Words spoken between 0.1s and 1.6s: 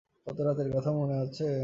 গত রাতের কথা মনে আছে?